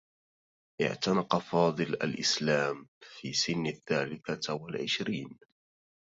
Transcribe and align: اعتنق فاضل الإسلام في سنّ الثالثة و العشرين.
اعتنق 0.81 1.37
فاضل 1.37 1.83
الإسلام 1.93 2.87
في 3.01 3.33
سنّ 3.33 3.67
الثالثة 3.67 4.53
و 4.53 4.67
العشرين. 4.69 5.37